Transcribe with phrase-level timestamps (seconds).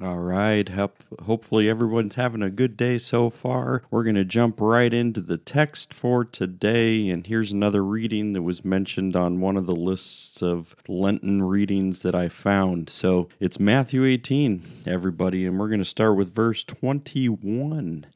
[0.00, 0.68] All right.
[0.68, 3.84] Hopefully, everyone's having a good day so far.
[3.92, 7.08] We're going to jump right into the text for today.
[7.08, 12.00] And here's another reading that was mentioned on one of the lists of Lenten readings
[12.00, 12.90] that I found.
[12.90, 15.46] So it's Matthew 18, everybody.
[15.46, 18.06] And we're going to start with verse 21.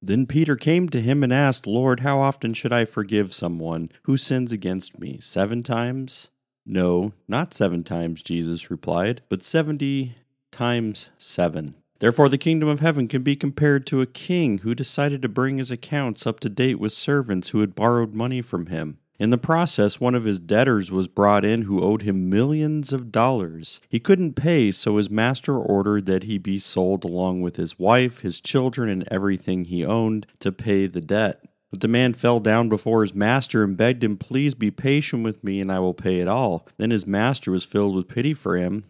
[0.00, 4.16] Then Peter came to him and asked, Lord, how often should I forgive someone who
[4.16, 5.18] sins against me?
[5.20, 6.28] Seven times?
[6.64, 10.14] No, not seven times, Jesus replied, but seventy
[10.54, 11.74] times seven.
[11.98, 15.58] Therefore, the kingdom of heaven can be compared to a king who decided to bring
[15.58, 18.98] his accounts up to date with servants who had borrowed money from him.
[19.18, 23.10] In the process, one of his debtors was brought in who owed him millions of
[23.10, 23.80] dollars.
[23.88, 28.20] He couldn't pay, so his master ordered that he be sold along with his wife,
[28.20, 31.44] his children, and everything he owned to pay the debt.
[31.70, 35.42] But the man fell down before his master and begged him, Please be patient with
[35.42, 36.68] me, and I will pay it all.
[36.76, 38.84] Then his master was filled with pity for him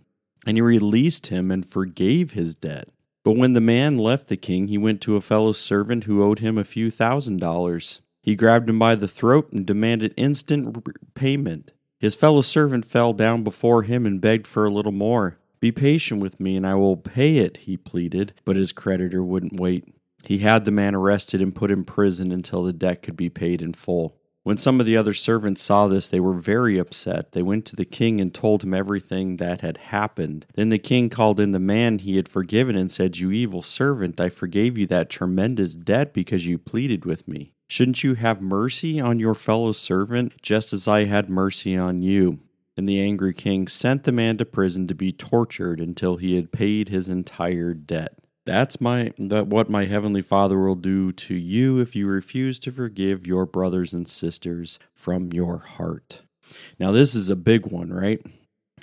[0.47, 2.89] and he released him and forgave his debt.
[3.25, 6.41] But when the man left the king, he went to a fellow servant who owed
[6.41, 8.03] him a few thousand dollars.
[8.23, 11.73] He grabbed him by the throat and demanded instant payment.
[11.99, 15.39] His fellow servant fell down before him and begged for a little more.
[15.61, 19.59] Be patient with me and I will pay it, he pleaded, but his creditor wouldn't
[19.59, 19.95] wait.
[20.25, 23.63] He had the man arrested and put in prison until the debt could be paid
[23.63, 24.17] in full.
[24.45, 27.33] When some of the other servants saw this, they were very upset.
[27.33, 30.45] They went to the king and told him everything that had happened.
[30.55, 34.21] Then the king called in the man he had forgiven and said, You evil servant,
[34.21, 37.55] I forgave you that tremendous debt because you pleaded with me.
[37.67, 42.41] Shouldn't you have mercy on your fellow servant, just as I had mercy on you?
[42.77, 46.53] And the angry king sent the man to prison to be tortured until he had
[46.53, 48.19] paid his entire debt.
[48.47, 52.73] That's my that what my heavenly Father will do to you if you refuse to
[52.73, 56.23] forgive your brothers and sisters from your heart.
[56.79, 58.21] Now this is a big one, right?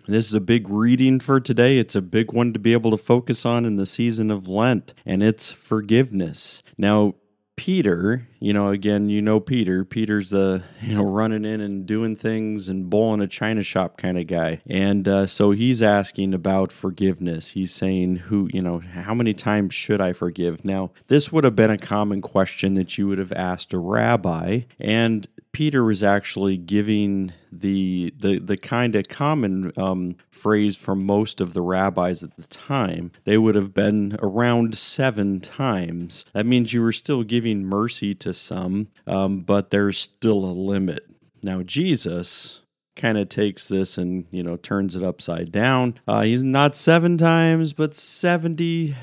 [0.08, 1.78] This is a big reading for today.
[1.78, 4.96] It's a big one to be able to focus on in the season of Lent,
[5.06, 6.64] and it's forgiveness.
[6.76, 7.14] Now,
[7.62, 9.86] Peter, you know, again, you know Peter.
[9.86, 14.18] Peter's the you know running in and doing things and bowling a china shop kind
[14.18, 17.52] of guy, and uh, so he's asking about forgiveness.
[17.52, 21.56] He's saying, "Who, you know, how many times should I forgive?" Now, this would have
[21.56, 26.58] been a common question that you would have asked a rabbi, and Peter was actually
[26.58, 32.36] giving the the the kind of common um, phrase for most of the rabbis at
[32.38, 33.12] the time.
[33.26, 36.24] They would have been around seven times.
[36.34, 41.06] That means you were still giving mercy to some, um, but there's still a limit.
[41.44, 42.62] Now Jesus
[42.96, 46.00] kind of takes this and you know turns it upside down.
[46.08, 48.96] Uh, he's not seven times, but seventy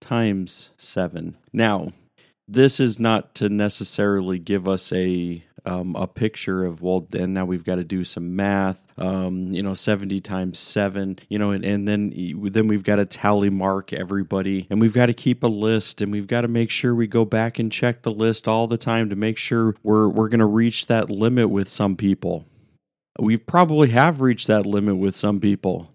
[0.00, 1.36] times seven.
[1.52, 1.92] Now
[2.46, 7.44] this is not to necessarily give us a um, a picture of well then now
[7.44, 11.64] we've got to do some math um, you know 70 times 7 you know and,
[11.64, 12.12] and then
[12.50, 16.10] then we've got to tally mark everybody and we've got to keep a list and
[16.10, 19.10] we've got to make sure we go back and check the list all the time
[19.10, 22.46] to make sure we're we're going to reach that limit with some people
[23.18, 25.92] we probably have reached that limit with some people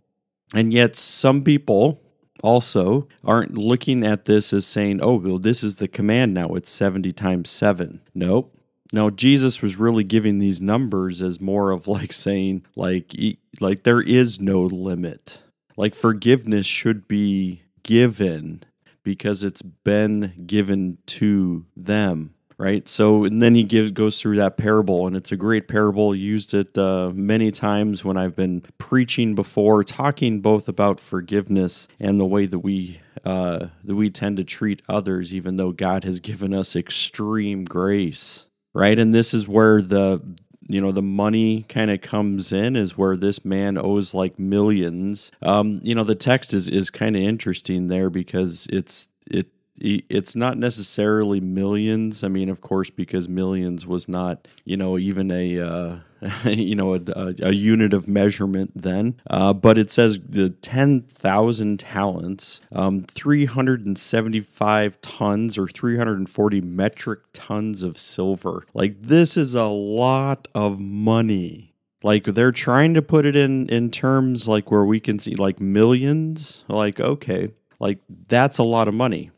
[0.53, 2.00] and yet some people
[2.44, 6.50] also aren't looking at this as saying, oh, well, this is the command now.
[6.50, 8.01] It's 70 times 7.
[8.13, 8.53] Nope.
[8.93, 13.13] No, Jesus was really giving these numbers as more of like saying, like,
[13.59, 15.41] like there is no limit.
[15.75, 18.63] Like forgiveness should be given
[19.03, 22.87] because it's been given to them right?
[22.87, 26.15] So, and then he gives goes through that parable, and it's a great parable.
[26.15, 32.19] Used it uh, many times when I've been preaching before, talking both about forgiveness and
[32.19, 36.19] the way that we uh, that we tend to treat others, even though God has
[36.19, 38.97] given us extreme grace, right?
[38.97, 40.22] And this is where the
[40.67, 45.29] you know the money kind of comes in is where this man owes like millions
[45.41, 49.47] um you know the text is is kind of interesting there because it's it
[49.84, 52.24] it's not necessarily millions.
[52.24, 55.96] I mean, of course, because millions was not, you know, even a, uh,
[56.46, 59.20] you know, a, a, a, unit of measurement then.
[59.30, 67.97] Uh, but it says the 10,000 talents, um, 375 tons or 340 metric tons of
[67.97, 68.66] silver.
[68.74, 71.72] Like, this is a lot of money
[72.06, 75.62] like they're trying to put it in in terms like where we can see like
[75.62, 77.50] millions like okay
[77.80, 79.32] like that's a lot of money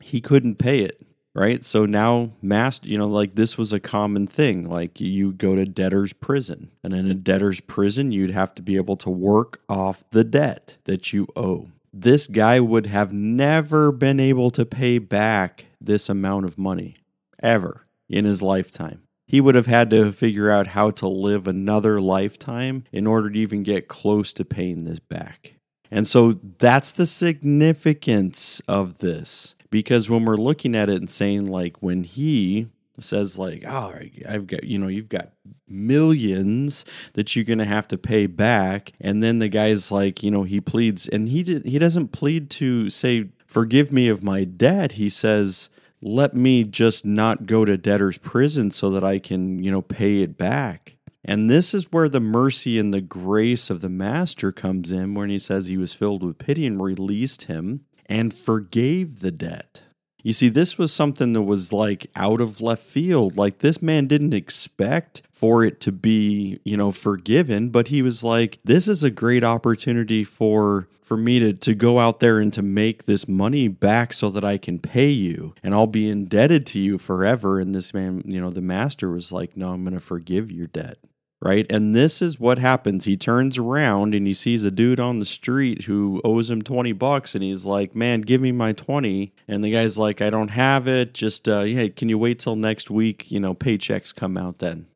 [0.00, 1.00] he couldn't pay it
[1.34, 5.54] right so now master you know like this was a common thing like you go
[5.54, 9.60] to debtor's prison and in a debtor's prison you'd have to be able to work
[9.68, 14.98] off the debt that you owe this guy would have never been able to pay
[14.98, 16.96] back this amount of money
[17.42, 19.02] ever in his lifetime.
[19.26, 23.38] He would have had to figure out how to live another lifetime in order to
[23.38, 25.54] even get close to paying this back.
[25.90, 29.54] And so that's the significance of this.
[29.70, 32.68] Because when we're looking at it and saying, like, when he
[32.98, 33.94] says, like, oh,
[34.28, 35.30] I've got, you know, you've got
[35.68, 36.84] millions
[37.14, 38.92] that you're going to have to pay back.
[39.00, 42.50] And then the guy's like, you know, he pleads, and he, did, he doesn't plead
[42.50, 44.92] to say, forgive me of my debt.
[44.92, 45.70] He says,
[46.02, 50.22] let me just not go to debtor's prison so that I can, you know, pay
[50.22, 50.96] it back.
[51.24, 55.28] And this is where the mercy and the grace of the master comes in when
[55.28, 59.82] he says he was filled with pity and released him and forgave the debt.
[60.22, 63.38] You see, this was something that was like out of left field.
[63.38, 68.22] Like this man didn't expect for it to be, you know, forgiven, but he was
[68.22, 72.52] like, this is a great opportunity for for me to to go out there and
[72.52, 76.66] to make this money back so that I can pay you and I'll be indebted
[76.66, 77.58] to you forever.
[77.58, 80.66] And this man, you know, the master was like, no, I'm going to forgive your
[80.66, 80.98] debt
[81.40, 81.66] right?
[81.70, 83.04] And this is what happens.
[83.04, 86.92] He turns around and he sees a dude on the street who owes him 20
[86.92, 90.50] bucks and he's like, "Man, give me my 20." And the guy's like, "I don't
[90.50, 91.14] have it.
[91.14, 94.86] Just uh hey, can you wait till next week, you know, paychecks come out then?"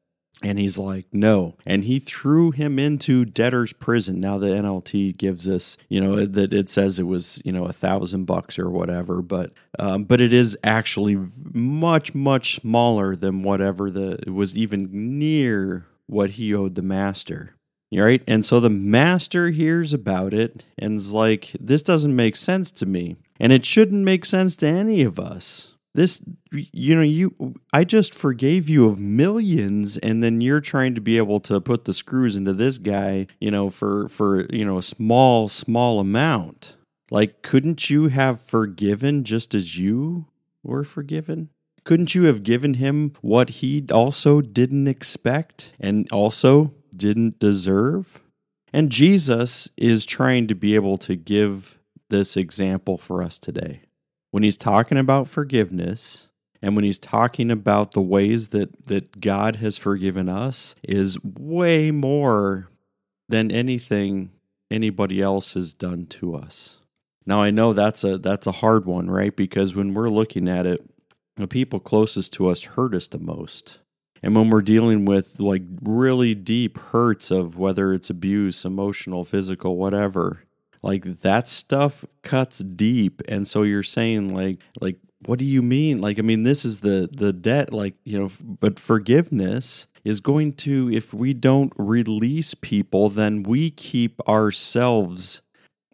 [0.42, 1.56] And he's like, no.
[1.64, 4.20] And he threw him into debtor's prison.
[4.20, 7.72] Now the NLT gives us, you know, that it says it was, you know, a
[7.72, 11.16] thousand bucks or whatever, but um, but it is actually
[11.52, 17.54] much much smaller than whatever the it was even near what he owed the master.
[17.92, 18.22] Right?
[18.26, 22.86] And so the master hears about it and is like, this doesn't make sense to
[22.86, 23.16] me.
[23.38, 25.74] And it shouldn't make sense to any of us.
[25.94, 26.20] This,
[26.50, 31.18] you know, you, I just forgave you of millions, and then you're trying to be
[31.18, 34.82] able to put the screws into this guy, you know, for, for, you know, a
[34.82, 36.74] small, small amount.
[37.12, 40.26] Like, couldn't you have forgiven just as you
[40.64, 41.50] were forgiven?
[41.84, 48.22] Couldn't you have given him what he also didn't expect and also didn't deserve?
[48.72, 51.78] And Jesus is trying to be able to give
[52.08, 53.82] this example for us today.
[54.30, 56.28] When he's talking about forgiveness,
[56.60, 61.90] and when he's talking about the ways that, that God has forgiven us, is way
[61.90, 62.70] more
[63.28, 64.30] than anything
[64.70, 66.78] anybody else has done to us.
[67.26, 69.34] Now I know that's a that's a hard one, right?
[69.34, 70.84] Because when we're looking at it,
[71.36, 73.80] the people closest to us hurt us the most.
[74.22, 79.76] And when we're dealing with like really deep hurts of whether it's abuse, emotional, physical,
[79.76, 80.44] whatever,
[80.82, 83.20] like that stuff cuts deep.
[83.28, 84.96] And so you're saying like like
[85.26, 85.98] what do you mean?
[85.98, 90.54] Like I mean this is the the debt like, you know, but forgiveness is going
[90.54, 95.42] to if we don't release people, then we keep ourselves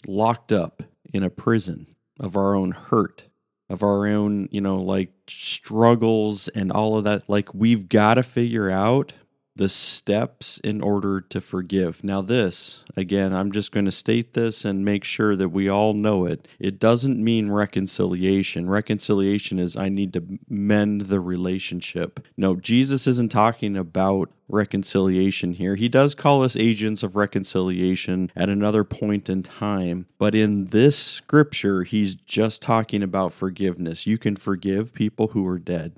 [0.06, 0.82] locked up
[1.12, 3.24] in a prison of our own hurt
[3.70, 7.28] of our own, you know, like struggles and all of that.
[7.30, 9.14] Like we've got to figure out
[9.60, 12.02] the steps in order to forgive.
[12.02, 15.92] Now, this, again, I'm just going to state this and make sure that we all
[15.92, 16.48] know it.
[16.58, 18.70] It doesn't mean reconciliation.
[18.70, 22.26] Reconciliation is I need to mend the relationship.
[22.38, 25.74] No, Jesus isn't talking about reconciliation here.
[25.74, 30.96] He does call us agents of reconciliation at another point in time, but in this
[30.96, 34.06] scripture, he's just talking about forgiveness.
[34.06, 35.96] You can forgive people who are dead.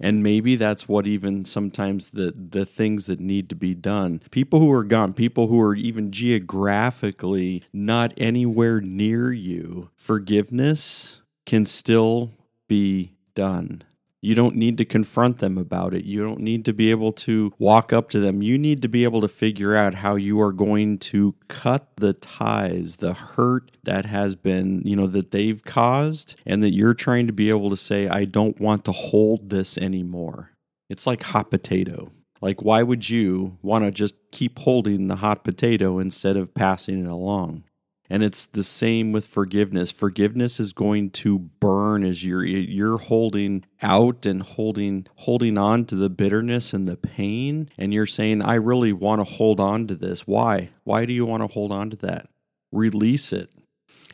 [0.00, 4.20] And maybe that's what even sometimes the the things that need to be done.
[4.30, 11.64] People who are gone, people who are even geographically not anywhere near you, forgiveness can
[11.64, 12.30] still
[12.68, 13.82] be done.
[14.24, 16.06] You don't need to confront them about it.
[16.06, 18.40] You don't need to be able to walk up to them.
[18.40, 22.14] You need to be able to figure out how you are going to cut the
[22.14, 27.26] ties, the hurt that has been, you know, that they've caused, and that you're trying
[27.26, 30.52] to be able to say, I don't want to hold this anymore.
[30.88, 32.10] It's like hot potato.
[32.40, 37.04] Like, why would you want to just keep holding the hot potato instead of passing
[37.04, 37.64] it along?
[38.14, 39.90] And it's the same with forgiveness.
[39.90, 45.96] Forgiveness is going to burn as you're you're holding out and holding holding on to
[45.96, 49.96] the bitterness and the pain and you're saying I really want to hold on to
[49.96, 50.28] this.
[50.28, 50.70] Why?
[50.84, 52.28] Why do you want to hold on to that?
[52.70, 53.50] Release it.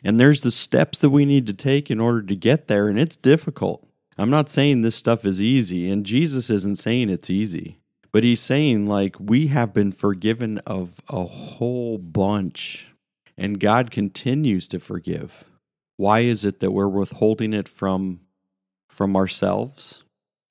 [0.03, 2.99] And there's the steps that we need to take in order to get there and
[2.99, 3.87] it's difficult.
[4.17, 7.77] I'm not saying this stuff is easy and Jesus isn't saying it's easy.
[8.11, 12.87] But he's saying like we have been forgiven of a whole bunch
[13.41, 15.45] and God continues to forgive.
[15.97, 18.21] Why is it that we're withholding it from
[18.87, 20.03] from ourselves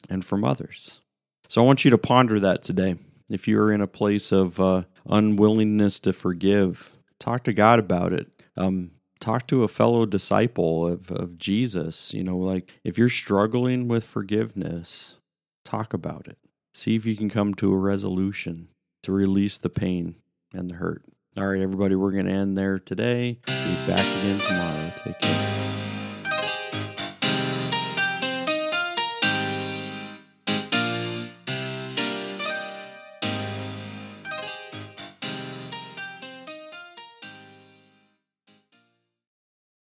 [0.09, 1.00] and from others?
[1.49, 2.97] So I want you to ponder that today.
[3.30, 8.26] If you're in a place of uh, unwillingness to forgive, talk to God about it.
[8.56, 12.12] Um, talk to a fellow disciple of, of Jesus.
[12.12, 15.16] You know, like if you're struggling with forgiveness,
[15.64, 16.38] talk about it.
[16.75, 18.68] See if you can come to a resolution
[19.04, 20.16] to release the pain
[20.52, 21.04] and the hurt.
[21.38, 23.38] All right, everybody, we're going to end there today.
[23.46, 24.92] Be back again tomorrow.
[25.04, 25.89] Take care.